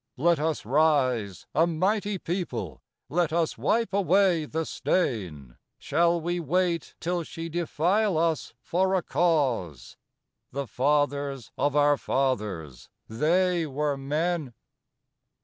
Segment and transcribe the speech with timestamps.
[0.17, 5.57] Let us rise, a mighty people, let us wipe away the stain!
[5.77, 9.97] Shall we wait till she defile us for a cause?
[10.51, 14.55] The fathers of our fathers, they were men!